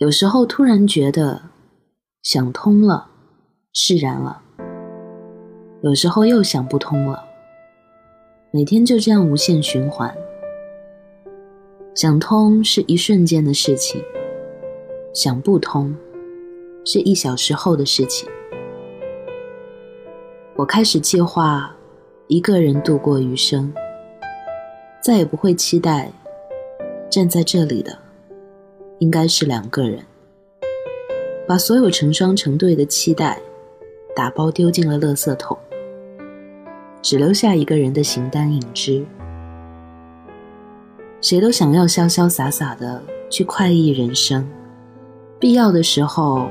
[0.00, 1.42] 有时候突然觉得
[2.22, 3.08] 想通了，
[3.74, 4.40] 释然了；
[5.82, 7.22] 有时候又想不通了。
[8.50, 10.16] 每天就这样无限循环。
[11.94, 14.02] 想通是一瞬间的事情，
[15.12, 15.94] 想不通
[16.86, 18.26] 是一小时后的事情。
[20.56, 21.76] 我开始计划
[22.26, 23.70] 一个人度过余生，
[25.02, 26.10] 再也不会期待
[27.10, 27.98] 站在这里的
[29.00, 29.98] 应该是两个人。
[31.48, 33.36] 把所有成双成对的期待
[34.14, 35.58] 打包丢进了垃圾桶。
[37.02, 39.04] 只留下一个人的形单影只。
[41.20, 44.46] 谁都想要潇潇洒洒的去快意人生，
[45.38, 46.48] 必要的时候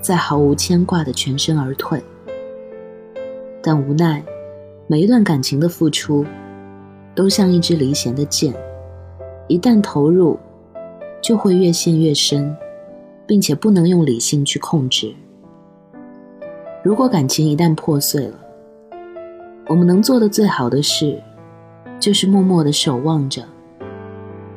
[0.00, 2.02] 再毫无牵挂的全身而退。
[3.62, 4.24] 但无奈，
[4.86, 6.24] 每一段感情的付出，
[7.14, 8.54] 都像一支离弦的箭，
[9.48, 10.38] 一旦投入，
[11.20, 12.56] 就会越陷越深，
[13.26, 15.14] 并且不能用理性去控制。
[16.82, 18.34] 如果感情一旦破碎了，
[19.68, 21.20] 我们能做的最好的事，
[21.98, 23.42] 就是默默的守望着，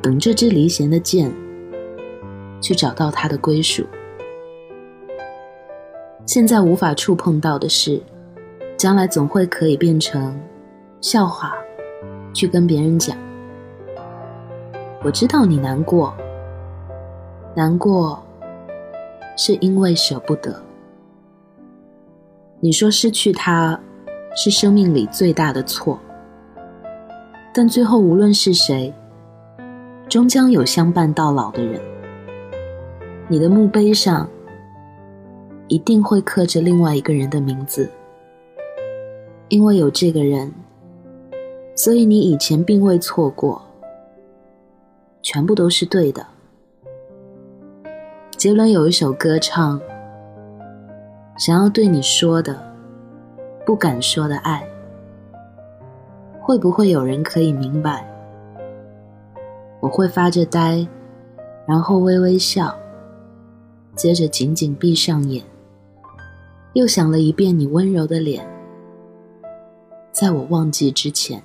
[0.00, 1.30] 等这支离弦的箭，
[2.60, 3.84] 去找到它的归属。
[6.26, 8.00] 现在无法触碰到的事，
[8.78, 10.34] 将来总会可以变成
[11.02, 11.54] 笑话，
[12.32, 13.14] 去跟别人讲。
[15.02, 16.14] 我知道你难过，
[17.54, 18.22] 难过
[19.36, 20.62] 是因为舍不得。
[22.60, 23.80] 你说失去他。
[24.36, 25.96] 是生命里最大的错，
[27.54, 28.92] 但最后无论是谁，
[30.08, 31.80] 终将有相伴到老的人。
[33.28, 34.28] 你的墓碑上
[35.68, 37.88] 一定会刻着另外一个人的名字，
[39.46, 40.52] 因为有这个人，
[41.76, 43.62] 所以你以前并未错过，
[45.22, 46.26] 全部都是对的。
[48.44, 49.80] 杰伦有一首歌唱，
[51.38, 52.62] 想要对你说的。
[53.64, 54.62] 不敢说的爱，
[56.42, 58.06] 会不会有人可以明白？
[59.80, 60.86] 我会发着呆，
[61.66, 62.76] 然后微微笑，
[63.96, 65.42] 接着紧紧闭上眼，
[66.74, 68.46] 又想了一遍你温柔的脸。
[70.12, 71.42] 在我忘记之前，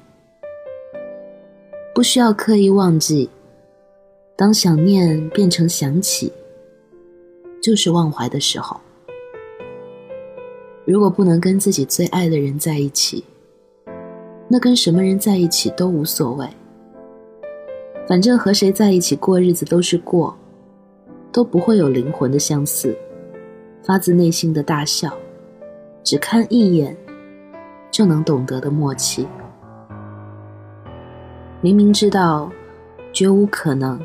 [1.96, 3.30] 不需要刻意忘记。
[4.36, 6.34] 当想念变成想起，
[7.62, 8.80] 就是忘怀的时候。
[10.86, 13.24] 如果不能跟自己最爱的人在一起，
[14.48, 16.48] 那跟什么人在一起都无所谓。
[18.08, 20.36] 反正和谁在一起过日子都是过，
[21.32, 22.98] 都不会有灵魂的相似，
[23.84, 25.14] 发自内心的大笑，
[26.04, 26.98] 只看一眼
[27.92, 29.28] 就能懂得的默契。
[31.62, 32.52] 明明知道
[33.14, 34.02] 绝无可能，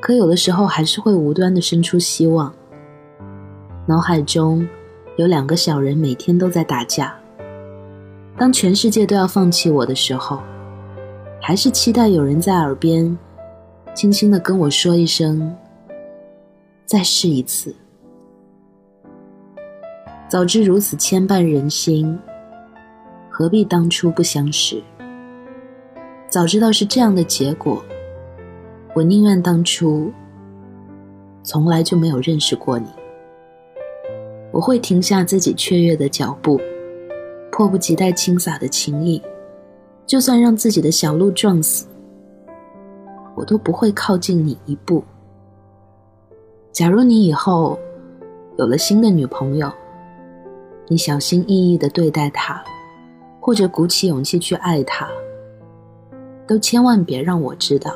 [0.00, 2.52] 可有的时候还是会无端的生出希望，
[3.86, 4.66] 脑海中。
[5.16, 7.14] 有两个小人每天都在打架。
[8.38, 10.40] 当全世界都要放弃我的时候，
[11.42, 13.18] 还是期待有人在耳边，
[13.92, 15.54] 轻轻的跟我说一声
[16.86, 17.74] ：“再试一次。”
[20.26, 22.18] 早知如此牵绊人心，
[23.28, 24.82] 何必当初不相识？
[26.30, 27.84] 早知道是这样的结果，
[28.94, 30.12] 我宁愿当初
[31.42, 32.86] 从来就没有认识过你。
[34.52, 36.60] 我会停下自己雀跃的脚步，
[37.52, 39.22] 迫不及待倾洒的情意，
[40.06, 41.86] 就算让自己的小鹿撞死，
[43.36, 45.04] 我都不会靠近你一步。
[46.72, 47.78] 假如你以后
[48.58, 49.72] 有了新的女朋友，
[50.88, 52.60] 你小心翼翼的对待她，
[53.40, 55.08] 或者鼓起勇气去爱她，
[56.44, 57.94] 都千万别让我知道。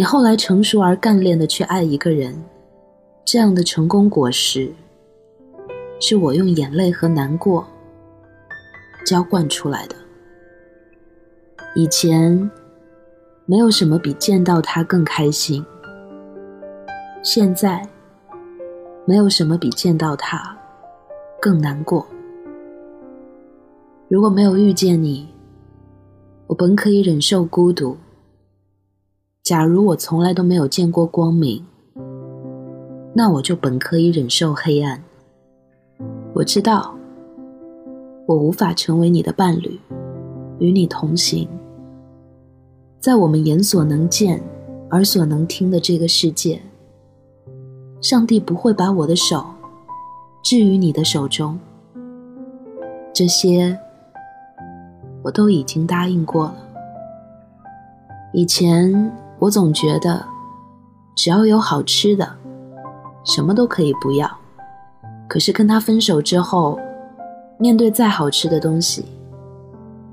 [0.00, 2.34] 你后来成熟而干练的去爱一个人。
[3.22, 4.72] 这样的成功果实，
[6.00, 7.68] 是我用眼泪和难过
[9.04, 9.96] 浇灌出来的。
[11.74, 12.50] 以前
[13.44, 15.62] 没有什么比见到他更开心，
[17.22, 17.86] 现在
[19.04, 20.56] 没有什么比见到他
[21.38, 22.06] 更难过。
[24.08, 25.28] 如果没有遇见你，
[26.46, 27.98] 我本可以忍受孤独。
[29.50, 31.66] 假如我从来都没有见过光明。
[33.12, 35.02] 那我就本可以忍受黑暗。
[36.32, 36.94] 我知道，
[38.26, 39.76] 我无法成为你的伴侣，
[40.60, 41.48] 与你同行。
[43.00, 44.40] 在我们眼所能见、
[44.92, 46.62] 耳所能听的这个世界，
[48.00, 49.44] 上帝不会把我的手
[50.44, 51.58] 置于你的手中。
[53.12, 53.76] 这些
[55.24, 56.54] 我都已经答应过了。
[58.32, 60.24] 以前我总觉得。
[61.16, 62.26] 只要有好吃的，
[63.24, 64.30] 什么都可以不要。
[65.28, 66.78] 可是跟他分手之后，
[67.58, 69.04] 面对再好吃的东西，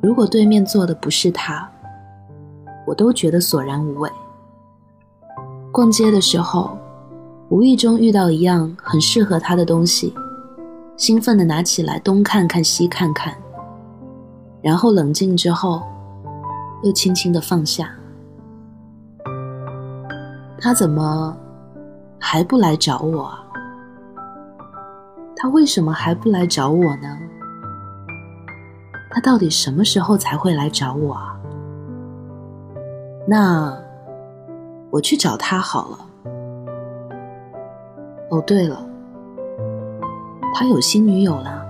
[0.01, 1.69] 如果对面坐的不是他，
[2.85, 4.11] 我都觉得索然无味。
[5.71, 6.77] 逛街的时候，
[7.47, 10.13] 无意中遇到一样很适合他的东西，
[10.97, 13.33] 兴奋的拿起来东看看西看看，
[14.61, 15.83] 然后冷静之后，
[16.83, 17.89] 又轻轻的放下。
[20.59, 21.37] 他怎么
[22.19, 23.43] 还不来找我啊？
[25.35, 27.17] 他为什么还不来找我呢？
[29.11, 31.39] 他到底什么时候才会来找我啊？
[33.27, 33.77] 那
[34.89, 35.99] 我去找他好了。
[38.29, 38.83] 哦，对了，
[40.53, 41.65] 他有新女友了。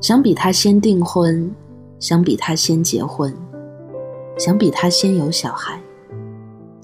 [0.00, 1.52] 想比他先订婚，
[1.98, 3.34] 想比他先结婚，
[4.38, 5.80] 想比他先有小孩，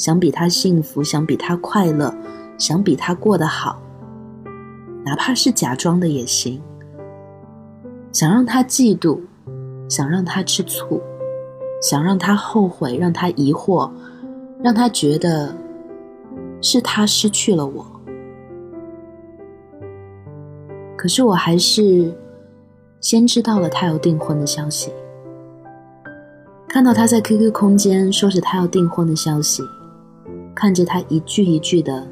[0.02, 2.12] 想比他幸福，想比他快乐，
[2.58, 3.81] 想比他过得好。
[5.04, 6.60] 哪怕是假装的也行。
[8.10, 9.20] 想让他嫉妒，
[9.88, 11.00] 想让他吃醋，
[11.81, 13.88] 想让他后悔，让他疑惑，
[14.60, 15.54] 让他觉得
[16.60, 17.87] 是他失去了我。
[20.96, 22.12] 可是我还是
[23.00, 24.93] 先知道了他要订婚的消息，
[26.69, 29.62] 看到他在 QQ 空间说着他要订婚的消息，
[30.62, 32.06] 看着他一句一句的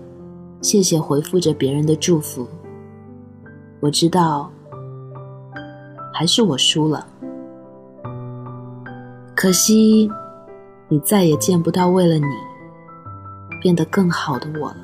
[0.60, 2.48] 谢谢回复着别人的祝福。
[3.78, 4.50] 我知道，
[6.12, 7.06] 还是我输了。
[9.36, 10.10] 可惜，
[10.88, 12.26] 你再也见不到为了你
[13.62, 14.78] 变得更好的我了。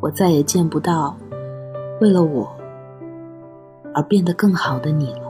[0.00, 1.16] 我再也见不到
[2.00, 2.48] 为了我
[3.92, 5.22] 而变得更好的你了。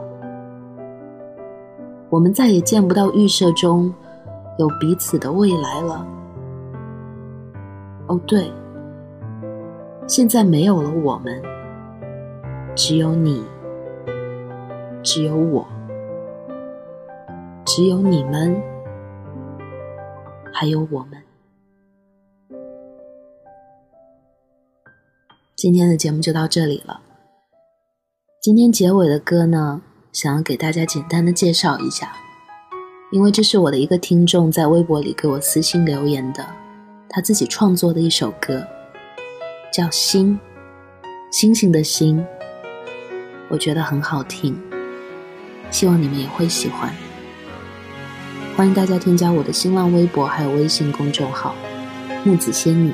[2.11, 3.91] 我们再也见不到预设中
[4.59, 6.05] 有彼此的未来了。
[8.07, 8.51] 哦，对，
[10.07, 11.41] 现在没有了我们。
[12.75, 13.43] 只有你，
[15.01, 15.65] 只有我，
[17.65, 18.61] 只有你们，
[20.51, 21.23] 还有我们。
[25.55, 26.99] 今天的节目就到这里了。
[28.41, 29.81] 今天结尾的歌呢，
[30.11, 32.11] 想要给大家简单的介绍一下，
[33.11, 36.45] 因为这是我的一个听众在微博里给我私信留言的，
[37.09, 38.65] 他自己创作的一首歌，
[39.71, 40.39] 叫《星》，
[41.31, 42.25] 星星的星。
[43.47, 44.59] 我觉得很好听，
[45.69, 46.93] 希望你们也会喜欢。
[48.55, 51.55] 欢迎大家添加我的新浪微博还有微信公众号
[52.25, 52.93] “木子仙女”，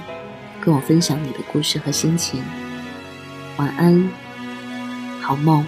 [0.60, 2.44] 跟我分享你的故事和心情。
[3.58, 4.10] 晚安，
[5.22, 5.66] 好梦。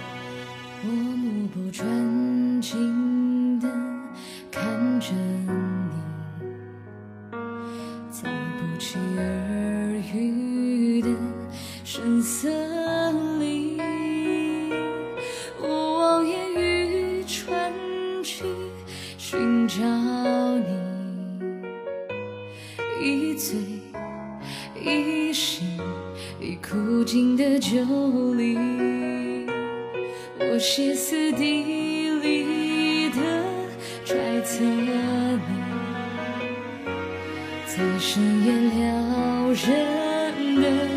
[39.66, 40.93] 人的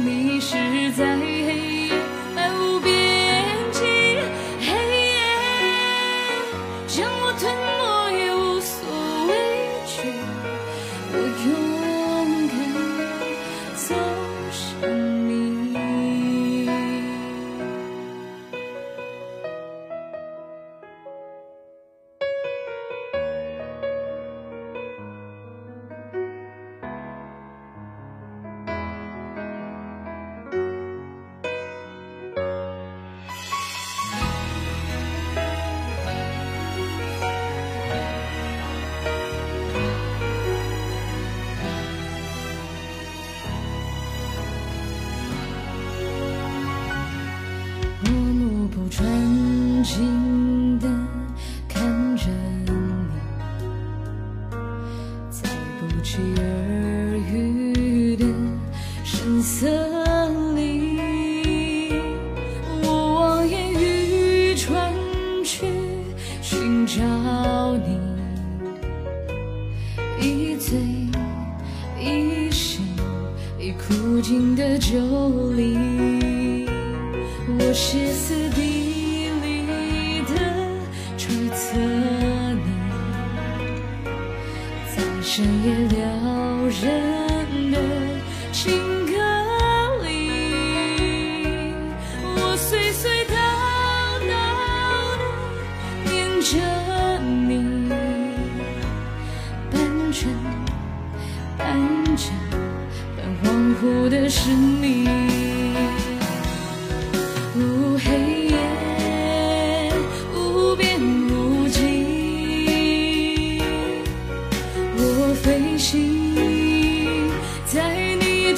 [0.00, 1.69] 迷失在黑
[49.82, 50.86] 心的
[51.68, 51.82] 看
[52.16, 52.24] 着
[52.66, 52.70] 你，
[55.30, 56.40] 在不期而
[57.32, 58.24] 遇的
[59.04, 59.66] 声色
[60.54, 61.92] 里，
[62.82, 64.92] 我望眼欲穿
[65.42, 65.66] 去
[66.42, 67.02] 寻找
[67.86, 67.98] 你，
[70.20, 70.78] 一醉
[71.98, 72.84] 一醒，
[73.58, 74.98] 已枯尽的酒
[75.52, 76.68] 里，
[77.58, 78.69] 我歇斯底
[85.32, 85.96] 深夜撩
[86.66, 87.78] 人的
[88.50, 89.12] 情歌
[90.02, 90.08] 里，
[92.34, 93.34] 我碎碎叨
[94.26, 96.10] 叨的念
[96.40, 96.50] 着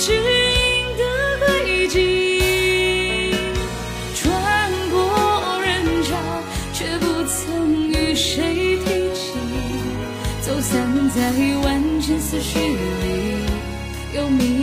[0.04, 0.18] 指引
[0.96, 1.04] 的
[1.46, 3.36] 轨迹，
[4.16, 6.16] 穿过人潮，
[6.72, 9.30] 却不曾与谁提起，
[10.40, 11.30] 走散在
[11.64, 13.46] 万千思绪里，
[14.16, 14.61] 又迷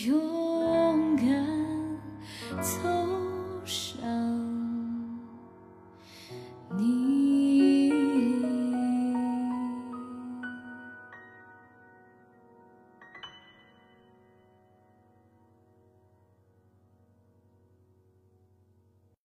[0.00, 0.29] 我勇敢走